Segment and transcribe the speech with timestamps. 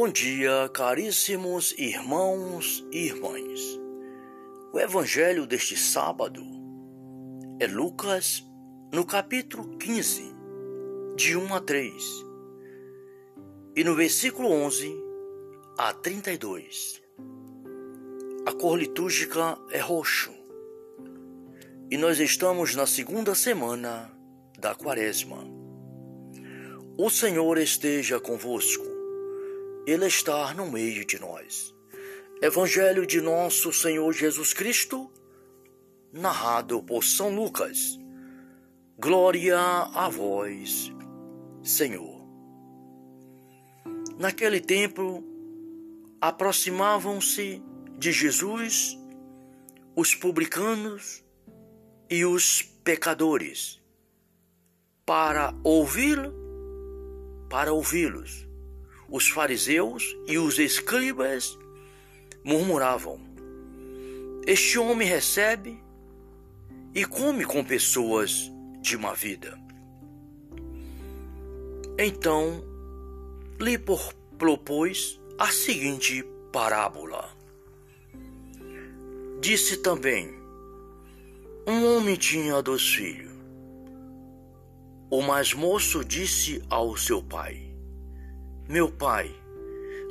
[0.00, 3.80] Bom dia, caríssimos irmãos e irmãs.
[4.72, 6.40] O evangelho deste sábado
[7.58, 8.46] é Lucas,
[8.94, 10.22] no capítulo 15,
[11.16, 11.92] de 1 a 3,
[13.74, 14.96] e no versículo 11
[15.76, 17.02] a 32.
[18.46, 20.30] A cor litúrgica é roxo,
[21.90, 24.16] e nós estamos na segunda semana
[24.60, 25.44] da Quaresma.
[26.96, 28.97] O Senhor esteja convosco,
[29.88, 31.74] Ele está no meio de nós.
[32.42, 35.10] Evangelho de nosso Senhor Jesus Cristo,
[36.12, 37.98] narrado por São Lucas.
[38.98, 40.92] Glória a vós,
[41.62, 42.20] Senhor.
[44.18, 45.24] Naquele tempo,
[46.20, 47.62] aproximavam-se
[47.96, 48.94] de Jesus
[49.96, 51.24] os publicanos
[52.10, 53.80] e os pecadores
[55.06, 56.34] para ouvi-lo,
[57.48, 58.47] para ouvi-los.
[59.10, 61.58] Os fariseus e os escribas
[62.44, 63.18] murmuravam:
[64.46, 65.78] Este homem recebe
[66.94, 69.58] e come com pessoas de má vida.
[71.98, 72.62] Então
[73.58, 73.78] lhe
[74.36, 76.22] propôs a seguinte
[76.52, 77.30] parábola.
[79.40, 80.34] Disse também:
[81.66, 83.28] Um homem tinha dois filhos.
[85.10, 87.67] O mais moço disse ao seu pai:
[88.68, 89.34] Meu pai,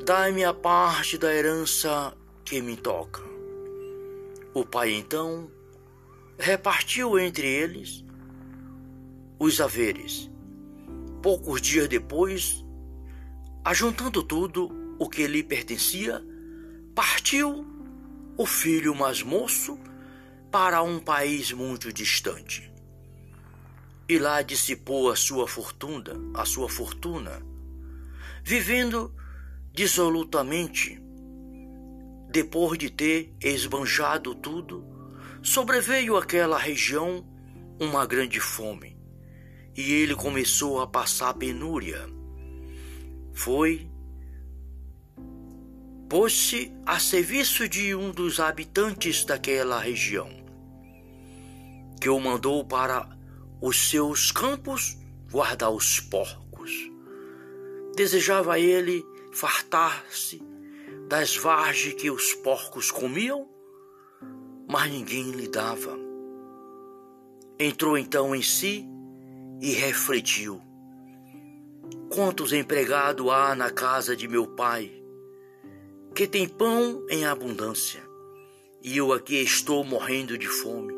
[0.04, 3.22] dai-me a parte da herança que me toca.
[4.52, 5.48] O pai então
[6.40, 8.04] repartiu entre eles
[9.38, 10.28] os haveres.
[11.22, 12.66] Poucos dias depois,
[13.64, 16.26] ajuntando tudo o que lhe pertencia,
[16.96, 17.64] partiu
[18.36, 19.78] o filho mais moço
[20.52, 22.74] para um país muito distante.
[24.10, 27.40] E lá dissipou a sua fortuna, a sua fortuna,
[28.48, 29.14] vivendo
[29.73, 31.03] dissolutamente
[32.32, 34.86] depois de ter esbanjado tudo,
[35.44, 37.27] sobreveio àquela região
[37.77, 38.98] uma grande fome,
[39.76, 42.08] e ele começou a passar penúria.
[43.33, 43.92] Foi,
[46.08, 50.30] pôs-se a serviço de um dos habitantes daquela região,
[51.99, 53.10] que o mandou para
[53.61, 54.98] os seus campos
[55.30, 56.47] guardar os porcos.
[57.98, 60.40] Desejava ele fartar-se
[61.10, 63.50] das vargens que os porcos comiam,
[64.70, 65.98] mas ninguém lhe dava.
[67.58, 68.86] Entrou então em si
[69.60, 70.62] e refletiu:
[72.14, 74.92] Quantos empregados há na casa de meu pai,
[76.14, 78.04] que tem pão em abundância,
[78.84, 80.94] e eu aqui estou morrendo de fome.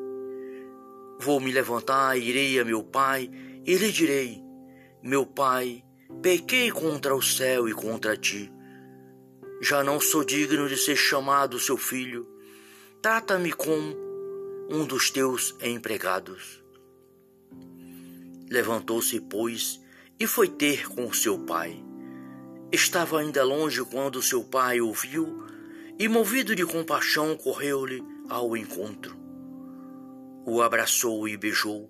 [1.18, 3.32] Vou me levantar, irei a meu pai
[3.66, 4.44] e lhe direi:
[5.02, 5.82] Meu pai,
[6.22, 8.52] pequei contra o céu e contra ti
[9.62, 12.26] já não sou digno de ser chamado seu filho.
[13.02, 13.96] Trata-me como
[14.70, 16.64] um dos teus empregados.
[18.50, 19.82] Levantou-se, pois,
[20.18, 21.84] e foi ter com seu pai.
[22.72, 25.46] Estava ainda longe quando seu pai o viu
[25.98, 29.18] e, movido de compaixão, correu-lhe ao encontro.
[30.46, 31.90] O abraçou e beijou.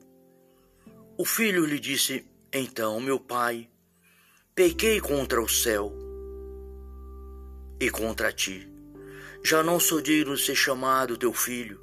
[1.18, 3.70] O filho lhe disse: Então, meu pai,
[4.56, 5.94] pequei contra o céu
[7.80, 8.68] e contra ti.
[9.44, 11.80] Já não sou digno de ser chamado teu filho.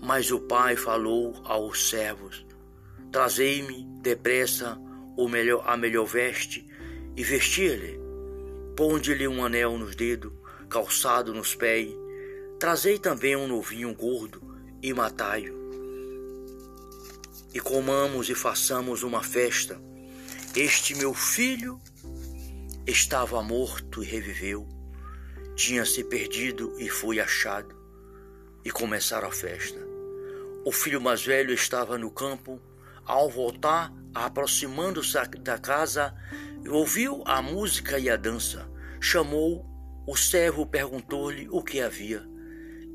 [0.00, 2.46] Mas o pai falou aos servos:
[3.10, 4.78] Trazei-me depressa
[5.16, 6.68] o melhor, a melhor veste
[7.16, 7.98] e vesti-lhe.
[8.76, 10.32] Ponde-lhe um anel nos dedos,
[10.68, 11.88] calçado nos pés.
[12.60, 14.42] Trazei também um novinho gordo
[14.82, 15.56] e matai-o.
[17.52, 19.80] E comamos e façamos uma festa.
[20.54, 21.80] Este meu filho
[22.90, 24.66] Estava morto e reviveu,
[25.54, 27.76] tinha se perdido e foi achado,
[28.64, 29.78] e começaram a festa.
[30.64, 32.58] O filho mais velho estava no campo,
[33.04, 36.14] ao voltar, aproximando-se da casa,
[36.66, 38.66] ouviu a música e a dança.
[38.98, 39.66] Chamou,
[40.06, 42.26] o servo perguntou-lhe o que havia.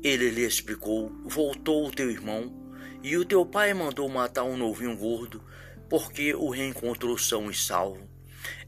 [0.02, 2.52] Ele lhe explicou: Voltou o teu irmão,
[3.00, 5.40] e o teu pai mandou matar um novinho gordo,
[5.94, 8.00] porque o reencontrou são e salvo.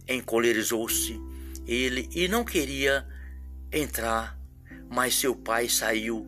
[0.06, 1.20] Encolerizou-se
[1.66, 3.04] ele e não queria
[3.72, 4.38] entrar,
[4.88, 6.24] mas seu pai saiu,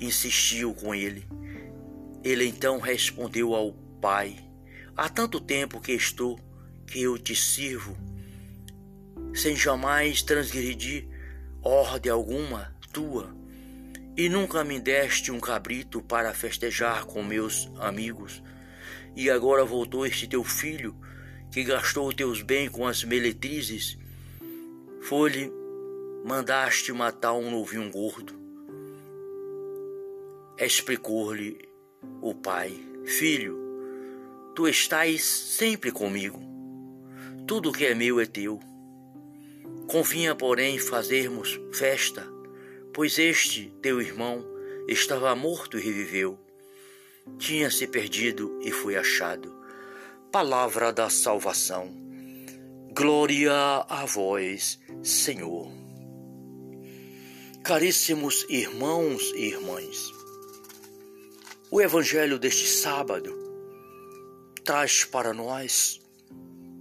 [0.00, 1.26] insistiu com ele.
[2.22, 4.38] Ele então respondeu ao pai:
[4.96, 6.38] Há tanto tempo que estou
[6.86, 7.98] que eu te sirvo,
[9.34, 11.08] sem jamais transgredir
[11.60, 13.34] ordem alguma tua,
[14.16, 18.40] e nunca me deste um cabrito para festejar com meus amigos.
[19.16, 20.96] E agora voltou este teu filho
[21.50, 23.98] que gastou teus bens com as meletrizes,
[25.00, 25.52] foi-lhe
[26.24, 28.34] mandaste matar um novinho gordo.
[30.58, 31.68] Explicou-lhe
[32.20, 33.58] o pai: Filho,
[34.54, 36.40] tu estás sempre comigo.
[37.46, 38.60] Tudo que é meu é teu.
[39.88, 42.24] Convinha, porém, fazermos festa,
[42.92, 44.44] pois este teu irmão
[44.86, 46.38] estava morto e reviveu.
[47.38, 49.54] Tinha se perdido e foi achado.
[50.30, 51.94] Palavra da salvação.
[52.92, 53.52] Glória
[53.88, 55.70] a vós, Senhor.
[57.62, 60.12] Caríssimos irmãos e irmãs,
[61.70, 63.32] o Evangelho deste sábado
[64.64, 66.00] traz para nós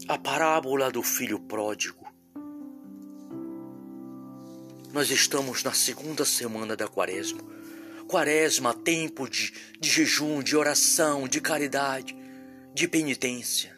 [0.08, 2.08] a parábola do filho pródigo.
[4.92, 7.42] Nós estamos na segunda semana da quaresma.
[8.10, 12.18] Quaresma, tempo de, de jejum, de oração, de caridade,
[12.74, 13.78] de penitência.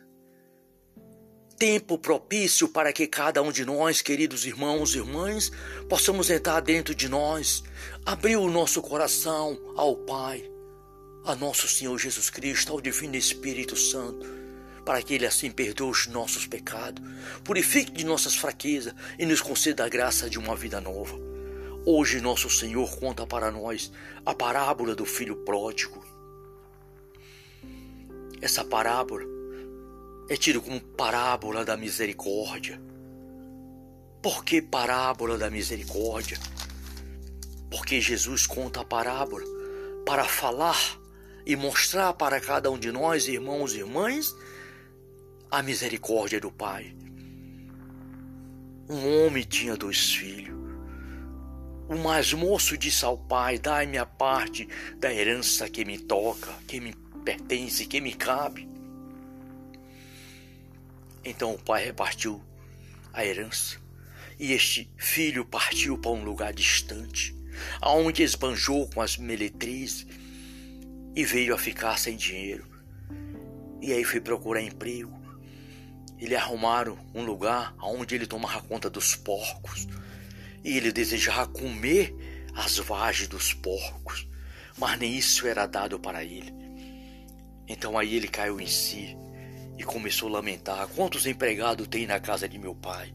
[1.57, 5.51] Tempo propício para que cada um de nós, queridos irmãos e irmãs,
[5.89, 7.61] possamos entrar dentro de nós,
[8.05, 10.49] abrir o nosso coração ao Pai,
[11.25, 14.25] a nosso Senhor Jesus Cristo, ao Divino Espírito Santo,
[14.85, 17.03] para que Ele assim perdoe os nossos pecados,
[17.43, 21.30] purifique de nossas fraquezas e nos conceda a graça de uma vida nova.
[21.83, 23.91] Hoje, nosso Senhor conta para nós
[24.23, 26.05] a parábola do filho pródigo.
[28.39, 29.23] Essa parábola
[30.29, 32.79] é tida como parábola da misericórdia.
[34.21, 36.37] Por que parábola da misericórdia?
[37.71, 39.45] Porque Jesus conta a parábola
[40.05, 40.99] para falar
[41.47, 44.35] e mostrar para cada um de nós, irmãos e irmãs,
[45.49, 46.95] a misericórdia do Pai.
[48.87, 50.60] Um homem tinha dois filhos.
[51.91, 54.65] O mais moço disse ao pai: Dai-me a parte
[54.97, 56.93] da herança que me toca, que me
[57.25, 58.65] pertence, que me cabe.
[61.21, 62.41] Então o pai repartiu
[63.11, 63.77] a herança
[64.39, 67.35] e este filho partiu para um lugar distante,
[67.81, 70.07] aonde esbanjou com as meletrizes
[71.13, 72.65] e veio a ficar sem dinheiro.
[73.81, 75.19] E aí foi procurar emprego.
[76.17, 79.89] Ele arrumaram um lugar onde ele tomava conta dos porcos.
[80.63, 82.15] E ele desejava comer
[82.55, 84.27] as vagens dos porcos,
[84.77, 86.53] mas nem isso era dado para ele.
[87.67, 89.17] Então aí ele caiu em si
[89.77, 93.13] e começou a lamentar: quantos empregados tem na casa de meu pai?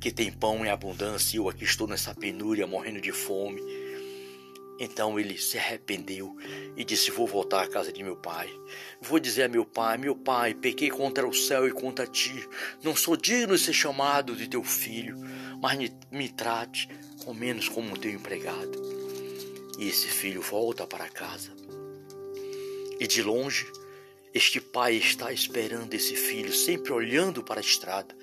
[0.00, 3.60] Que tem pão em abundância e eu aqui estou nessa penúria, morrendo de fome.
[4.78, 6.36] Então ele se arrependeu
[6.76, 8.48] e disse: Vou voltar à casa de meu pai.
[9.00, 12.48] Vou dizer a meu pai: Meu pai, pequei contra o céu e contra ti.
[12.82, 15.16] Não sou digno de ser chamado de teu filho,
[15.60, 16.88] mas me trate
[17.26, 18.80] ao menos como teu empregado.
[19.78, 21.50] E esse filho volta para casa.
[23.00, 23.66] E de longe,
[24.32, 28.16] este pai está esperando esse filho, sempre olhando para a estrada.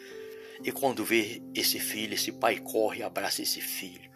[0.63, 4.14] E quando vê esse filho, esse pai corre e abraça esse filho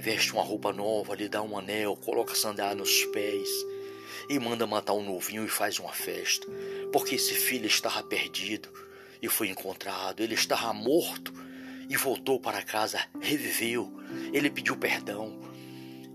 [0.00, 3.48] veste uma roupa nova, lhe dá um anel, coloca sandália nos pés
[4.28, 6.46] e manda matar um novinho e faz uma festa,
[6.92, 8.68] porque esse filho estava perdido
[9.20, 11.32] e foi encontrado, ele estava morto
[11.88, 13.92] e voltou para casa, reviveu,
[14.32, 15.49] ele pediu perdão,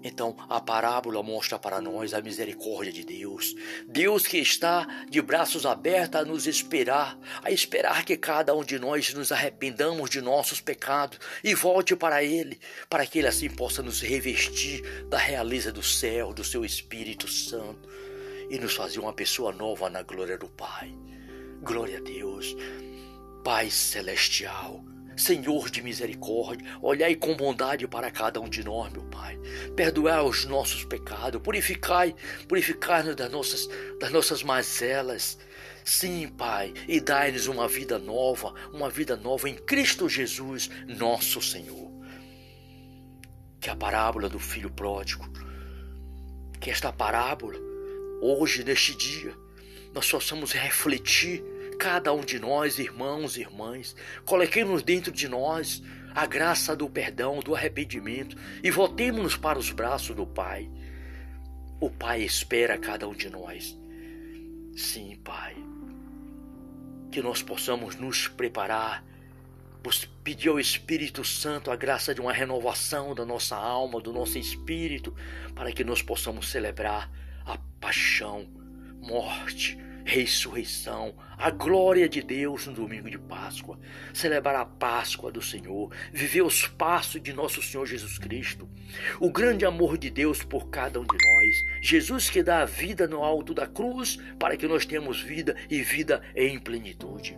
[0.07, 3.55] então, a parábola mostra para nós a misericórdia de Deus.
[3.87, 8.77] Deus que está de braços abertos a nos esperar, a esperar que cada um de
[8.77, 13.81] nós nos arrependamos de nossos pecados e volte para Ele, para que Ele assim possa
[13.81, 17.89] nos revestir da realeza do céu, do Seu Espírito Santo
[18.51, 20.93] e nos fazer uma pessoa nova na glória do Pai.
[21.63, 22.55] Glória a Deus.
[23.43, 24.85] Pai Celestial.
[25.15, 29.39] Senhor de misericórdia, olhai com bondade para cada um de nós, meu Pai.
[29.75, 32.13] Perdoai os nossos pecados, purificai,
[32.47, 33.69] purificai-nos das nossas,
[33.99, 35.37] das nossas mazelas.
[35.83, 41.91] Sim, Pai, e dai-nos uma vida nova, uma vida nova em Cristo Jesus, nosso Senhor.
[43.61, 45.25] Que a parábola do filho pródigo,
[46.59, 47.57] que esta parábola,
[48.21, 49.33] hoje, neste dia,
[49.93, 51.43] nós possamos refletir
[51.75, 55.83] cada um de nós, irmãos e irmãs, coloquemos dentro de nós
[56.15, 60.69] a graça do perdão, do arrependimento e voltemos para os braços do Pai.
[61.79, 63.77] O Pai espera cada um de nós.
[64.75, 65.55] Sim, Pai.
[67.11, 69.03] Que nós possamos nos preparar,
[70.23, 75.13] pedir ao Espírito Santo a graça de uma renovação da nossa alma, do nosso espírito,
[75.53, 77.11] para que nós possamos celebrar
[77.45, 78.47] a paixão,
[78.99, 83.79] morte, ressurreição, a glória de Deus no domingo de Páscoa,
[84.13, 88.69] celebrar a Páscoa do Senhor, viver os passos de nosso Senhor Jesus Cristo,
[89.19, 93.07] o grande amor de Deus por cada um de nós, Jesus que dá a vida
[93.07, 97.35] no alto da cruz para que nós tenhamos vida e vida em plenitude.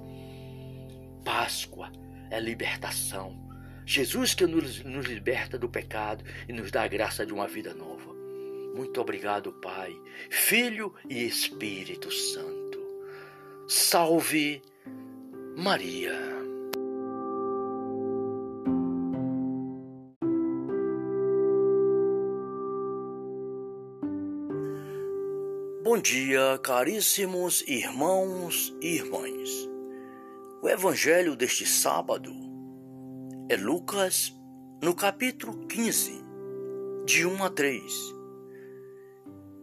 [1.24, 1.89] Páscoa
[2.29, 3.47] é libertação.
[3.86, 7.74] Jesus que nos, nos liberta do pecado e nos dá a graça de uma vida
[7.74, 8.13] nova.
[8.75, 12.56] Muito obrigado, Pai, Filho e Espírito Santo.
[13.69, 14.62] Salve
[15.57, 16.13] Maria.
[25.83, 29.69] Bom dia, caríssimos irmãos e irmãs.
[30.62, 32.31] O evangelho deste sábado
[33.50, 34.33] é Lucas,
[34.81, 36.24] no capítulo 15,
[37.05, 37.83] de 1 a 3,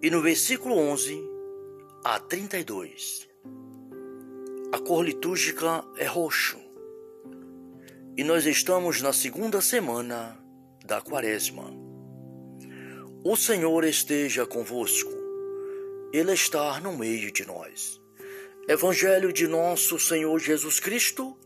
[0.02, 1.18] e no versículo 11
[2.04, 3.32] a 32.
[4.86, 6.58] Cor litúrgica é roxo,
[8.16, 10.38] e nós estamos na segunda semana
[10.84, 11.70] da Quaresma.
[13.24, 15.24] O Senhor esteja convosco
[16.14, 18.00] ele está no meio de nós.
[18.68, 21.36] Evangelho de nosso Senhor Jesus Cristo,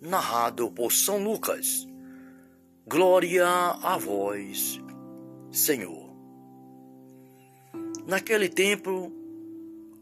[0.00, 1.86] narrado por São Lucas.
[2.86, 4.80] Glória a vós,
[5.52, 6.10] Senhor.
[8.06, 9.12] Naquele tempo,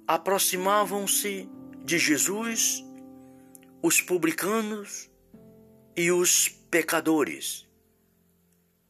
[0.06, 1.48] aproximavam-se
[1.84, 2.84] de Jesus
[3.82, 5.10] os publicanos
[5.96, 7.68] e os pecadores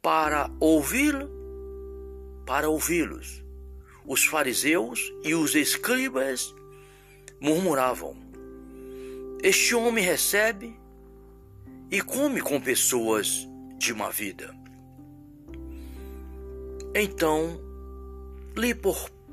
[0.01, 1.29] para ouvi-lo,
[2.47, 3.45] para ouvi-los
[4.07, 6.55] os fariseus e os escribas
[7.41, 8.17] murmuravam:
[9.43, 10.77] Este homem recebe
[11.91, 13.49] e come com pessoas
[13.79, 14.55] de má vida.
[16.95, 17.61] Então
[18.57, 18.75] lhe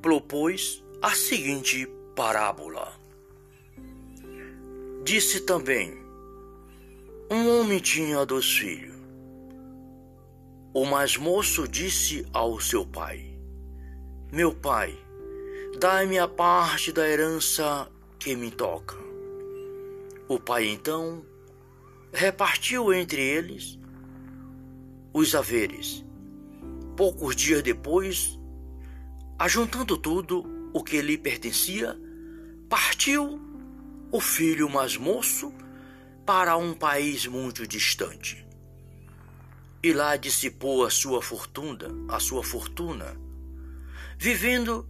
[0.02, 3.01] propôs a seguinte parábola.
[5.04, 5.94] Disse também:
[7.30, 8.96] Um homem tinha dois filhos.
[10.74, 13.32] O mais moço disse ao seu pai:
[14.34, 14.98] meu pai,
[15.78, 18.96] dai-me a parte da herança que me toca.
[20.26, 21.26] O pai então
[22.14, 23.78] repartiu entre eles
[25.14, 26.06] os haveres.
[26.96, 28.40] Poucos dias depois,
[29.38, 32.00] ajuntando tudo o que lhe pertencia,
[32.70, 33.38] partiu
[34.12, 35.54] o filho mais moço
[36.26, 38.46] para um país muito distante.
[39.84, 43.18] E lá dissipou a sua fortuna, a sua fortuna
[44.22, 44.88] vivendo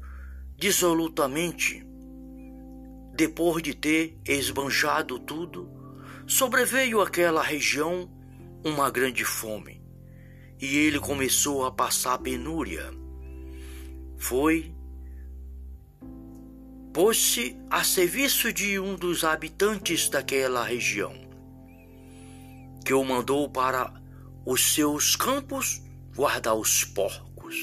[0.58, 1.88] dissolutamente.
[3.16, 5.70] Depois de ter esbanjado tudo,
[6.28, 8.12] sobreveio àquela região
[8.62, 9.82] uma grande fome,
[10.60, 12.92] e ele começou a passar penúria.
[14.18, 14.76] Foi
[16.94, 21.14] pôs-se a serviço de um dos habitantes daquela região,
[22.86, 23.94] que o mandou para
[24.46, 25.82] os seus campos
[26.16, 27.56] guardar os porcos.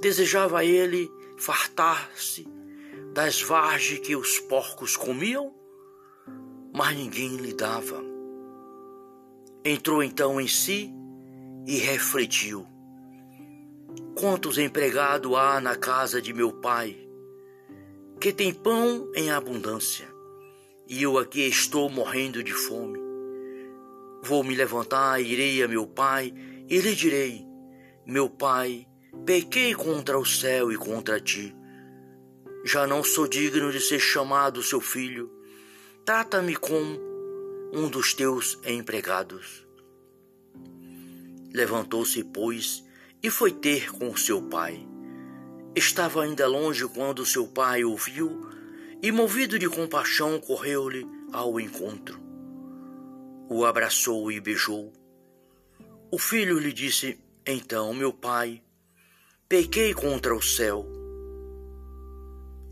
[0.00, 2.46] Desejava ele fartar-se
[3.14, 5.54] das vargens que os porcos comiam,
[6.74, 8.02] mas ninguém lhe dava.
[9.64, 10.92] Entrou então em si
[11.66, 12.66] e refletiu:
[14.18, 17.08] Quantos empregados há na casa de meu pai,
[18.22, 20.06] que tem pão em abundância,
[20.88, 22.98] e eu aqui estou morrendo de fome?
[24.22, 26.32] Vou me levantar, irei a meu pai
[26.68, 27.44] e lhe direi:
[28.06, 28.86] Meu pai,
[29.26, 31.54] Pequei contra o céu e contra ti.
[32.64, 35.30] Já não sou digno de ser chamado seu filho.
[36.04, 36.98] Trata-me como
[37.72, 39.66] um dos teus empregados.
[41.54, 42.82] Levantou-se, pois,
[43.22, 44.91] e foi ter com seu pai.
[45.74, 48.48] Estava ainda longe quando seu pai o viu
[49.02, 52.20] e, movido de compaixão, correu-lhe ao encontro.
[53.48, 54.92] O abraçou e beijou.
[56.10, 58.62] O filho lhe disse: Então, meu pai,
[59.52, 60.86] Pequei contra o céu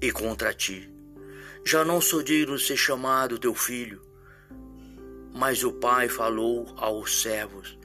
[0.01, 0.91] e contra ti.
[1.63, 4.01] Já não sou digno de ser chamado teu filho.
[5.31, 7.79] Mas o pai falou aos servos: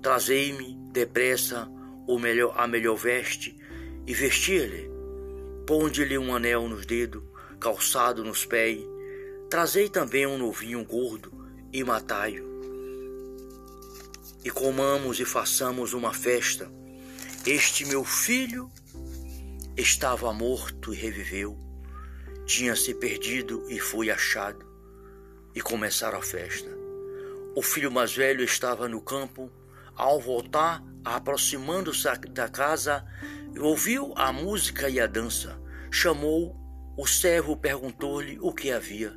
[0.00, 1.68] Trazei-me depressa
[2.06, 3.57] o melhor, a melhor veste
[4.08, 4.90] e vesti-lhe.
[5.64, 7.22] Ponde-lhe um anel nos dedos,
[7.60, 8.80] calçado nos pés.
[9.48, 11.32] Trazei também um novinho gordo
[11.72, 12.48] e matai-o.
[14.44, 16.68] E comamos e façamos uma festa
[17.50, 18.70] este meu filho
[19.74, 21.58] estava morto e reviveu,
[22.44, 24.66] tinha se perdido e foi achado.
[25.54, 26.68] E começaram a festa.
[27.56, 29.50] O filho mais velho estava no campo.
[29.96, 33.02] Ao voltar, aproximando-se da casa,
[33.60, 35.60] ouviu a música e a dança.
[35.90, 36.56] Chamou
[36.96, 39.14] o servo, perguntou-lhe o que havia.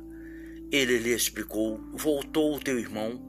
[0.70, 3.20] Ele lhe explicou: Voltou o teu irmão,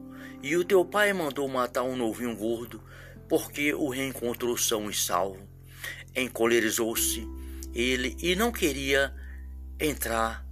[0.42, 2.82] e o teu pai mandou matar um novinho gordo
[3.28, 5.48] porque o reencontrou são e salvo.
[6.16, 7.28] Encolerizou-se
[7.74, 9.14] ele e não queria
[9.80, 10.46] entrar,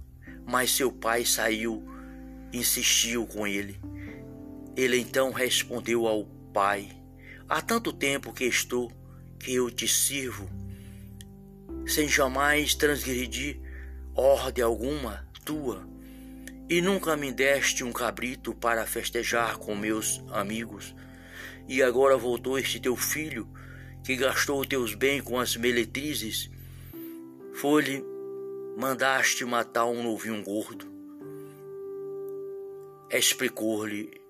[0.44, 1.84] mas seu pai saiu,
[2.52, 3.80] insistiu com ele.
[4.76, 6.90] Ele então respondeu ao pai:
[7.48, 8.90] Há tanto tempo que estou
[9.42, 10.48] que eu te sirvo,
[11.84, 13.60] sem jamais transgredir
[14.14, 15.84] ordem alguma tua,
[16.70, 20.94] e nunca me deste um cabrito para festejar com meus amigos.
[21.68, 23.48] E agora voltou este teu filho,
[24.04, 26.48] que gastou teus bens com as meletrizes,
[27.52, 28.02] foi-lhe
[28.76, 30.86] mandaste matar um novinho gordo.
[33.10, 34.20] Explicou-lhe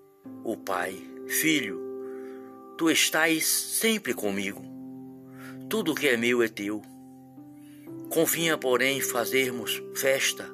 [0.43, 1.81] o pai: Filho,
[2.77, 4.82] tu estás sempre comigo.
[5.73, 6.83] Tudo que é meu é teu.
[8.11, 10.47] Convinha, porém, fazermos festa,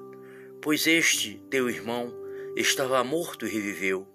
[0.62, 2.14] pois este teu irmão
[2.54, 4.06] estava morto e reviveu.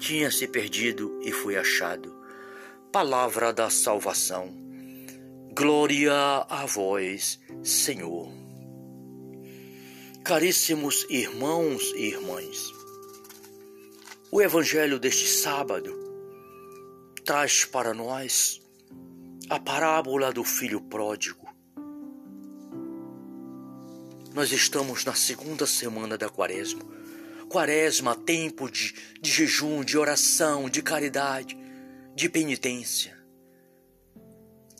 [0.00, 2.12] Tinha se perdido e foi achado.
[2.90, 4.52] Palavra da salvação.
[5.56, 6.12] Glória
[6.48, 8.32] a vós, Senhor.
[10.24, 12.72] Caríssimos irmãos e irmãs,
[14.28, 15.96] o Evangelho deste sábado
[17.24, 18.60] traz para nós
[19.50, 21.52] a parábola do filho pródigo.
[24.32, 26.82] Nós estamos na segunda semana da quaresma.
[27.48, 31.58] Quaresma, tempo de, de jejum, de oração, de caridade,
[32.14, 33.18] de penitência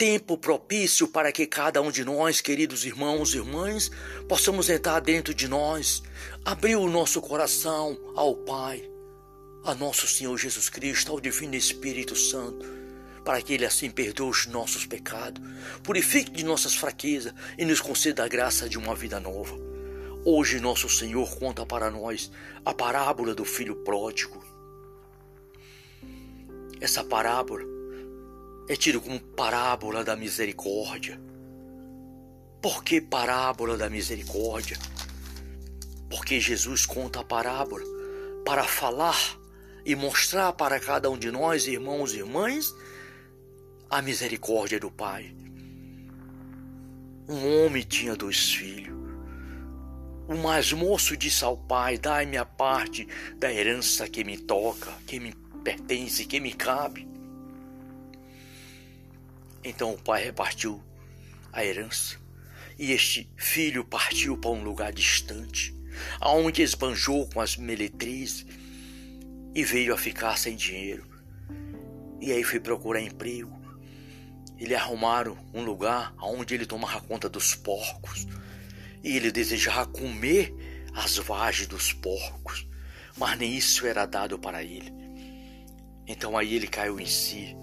[0.01, 3.91] tempo propício para que cada um de nós, queridos irmãos e irmãs,
[4.27, 6.03] possamos entrar dentro de nós,
[6.43, 8.83] abrir o nosso coração ao Pai,
[9.63, 12.65] a nosso Senhor Jesus Cristo, ao Divino Espírito Santo,
[13.25, 15.43] para que Ele assim perdoe os nossos pecados,
[15.83, 19.57] purifique de nossas fraquezas e nos conceda a graça de uma vida nova.
[20.25, 22.31] Hoje, nosso Senhor conta para nós
[22.65, 24.45] a parábola do filho pródigo.
[26.81, 27.65] Essa parábola
[28.69, 31.21] é tido como parábola da misericórdia.
[32.61, 34.79] Por que parábola da misericórdia?
[36.11, 37.85] Porque Jesus conta a parábola
[38.45, 39.39] para falar
[39.85, 42.75] e mostrar para cada um de nós, irmãos e irmãs,
[43.91, 45.35] a misericórdia do Pai.
[47.29, 48.97] Um homem tinha dois filhos.
[50.29, 55.19] O mais moço disse ao pai: Dai-me a parte da herança que me toca, que
[55.19, 57.09] me pertence, que me cabe.
[59.65, 60.81] Então o pai repartiu
[61.53, 62.17] a herança
[62.79, 65.75] e este filho partiu para um lugar distante,
[66.21, 68.47] aonde esbanjou com as meletrizes
[69.53, 71.05] e veio a ficar sem dinheiro.
[72.21, 73.60] E aí foi procurar emprego.
[74.61, 78.27] Ele arrumaram um lugar onde ele tomava conta dos porcos.
[79.03, 80.55] E ele desejava comer
[80.95, 82.69] as vagens dos porcos,
[83.17, 84.93] mas nem isso era dado para ele.
[86.07, 87.57] Então aí ele caiu em si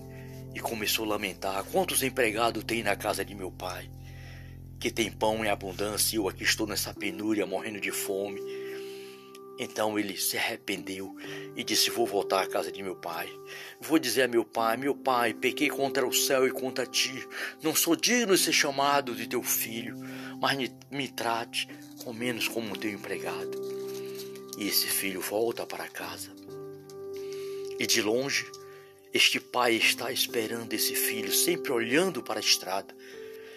[0.56, 3.88] e começou a lamentar: Quantos empregados tem na casa de meu pai?
[4.80, 8.42] Que tem pão em abundância e eu aqui estou nessa penúria, morrendo de fome.
[9.60, 11.16] Então ele se arrependeu
[11.56, 13.28] e disse: Vou voltar à casa de meu pai.
[13.80, 17.28] Vou dizer a meu pai: Meu pai, pequei contra o céu e contra ti.
[17.62, 19.96] Não sou digno de ser chamado de teu filho,
[20.40, 21.68] mas me, me trate
[22.06, 23.60] ao menos como teu empregado.
[24.58, 26.32] E esse filho volta para casa.
[27.80, 28.46] E de longe
[29.14, 32.96] este pai está esperando esse filho, sempre olhando para a estrada.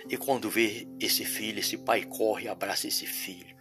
[0.08, 3.60] E quando vê esse filho, esse pai corre e abraça esse filho.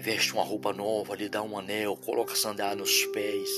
[0.00, 3.50] Veste uma roupa nova, lhe dá um anel, coloca sandália nos pés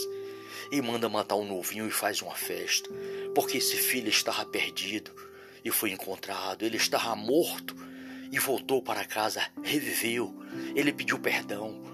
[0.73, 2.91] e manda matar um novinho e faz uma festa.
[3.33, 5.15] Porque esse filho estava perdido
[5.65, 6.65] e foi encontrado.
[6.65, 7.77] Ele estava morto
[8.33, 10.35] e voltou para casa, reviveu.
[10.75, 11.92] Ele pediu perdão.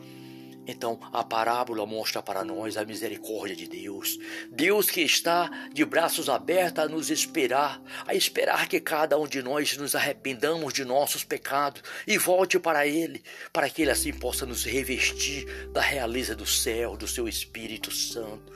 [0.71, 4.19] Então, a parábola mostra para nós a misericórdia de Deus.
[4.53, 9.43] Deus que está de braços abertos a nos esperar, a esperar que cada um de
[9.43, 14.45] nós nos arrependamos de nossos pecados e volte para Ele, para que Ele assim possa
[14.45, 18.53] nos revestir da realeza do céu, do Seu Espírito Santo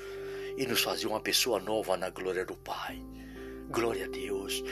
[0.59, 3.03] e nos fazer uma pessoa nova na glória do Pai.
[3.71, 4.63] Glória a Deus.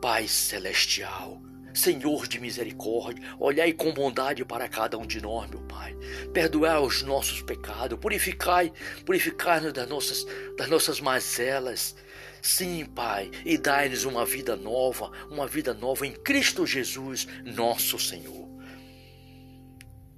[0.00, 1.42] Pai Celestial.
[1.74, 5.96] Senhor de misericórdia, olhai com bondade para cada um de nós, meu Pai.
[6.32, 8.72] Perdoai os nossos pecados, purificai,
[9.06, 11.96] purificai-nos das nossas, das nossas mazelas.
[12.42, 18.48] Sim, Pai, e dai-nos uma vida nova, uma vida nova em Cristo Jesus, nosso Senhor.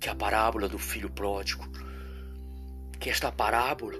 [0.01, 1.65] Que a parábola do filho pródigo,
[2.99, 3.95] que esta parábola,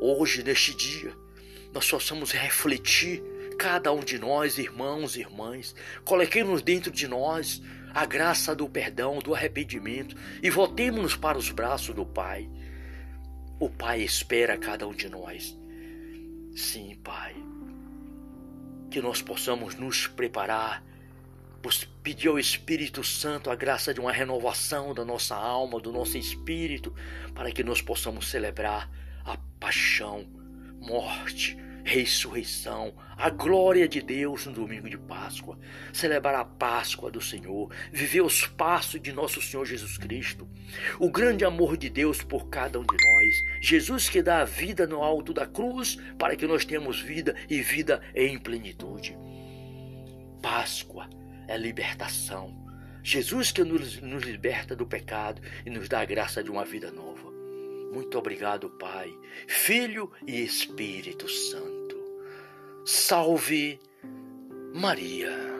[0.00, 1.12] hoje, neste dia,
[1.72, 3.22] nós possamos refletir
[3.54, 7.62] cada um de nós, irmãos e irmãs, coloquemos dentro de nós
[7.94, 12.48] a graça do perdão, do arrependimento e voltemos para os braços do Pai.
[13.58, 15.56] O Pai espera cada um de nós.
[16.56, 17.34] Sim, Pai.
[18.90, 20.84] Que nós possamos nos preparar,
[22.02, 26.94] pedir ao Espírito Santo a graça de uma renovação da nossa alma, do nosso espírito,
[27.34, 28.90] para que nós possamos celebrar
[29.24, 30.26] a paixão,
[30.80, 35.58] morte, ressurreição, a glória de Deus no domingo de Páscoa,
[35.92, 40.48] celebrar a Páscoa do Senhor, viver os passos de nosso Senhor Jesus Cristo,
[40.98, 44.86] o grande amor de Deus por cada um de nós, Jesus que dá a vida
[44.86, 49.16] no alto da cruz para que nós tenhamos vida e vida em plenitude.
[50.42, 51.08] Páscoa
[51.46, 52.64] é libertação.
[53.02, 56.90] Jesus que nos, nos liberta do pecado e nos dá a graça de uma vida
[56.90, 57.30] nova.
[57.92, 59.16] Muito obrigado, Pai,
[59.46, 61.73] Filho e Espírito Santo.
[62.84, 63.78] Salve
[64.74, 65.53] Maria.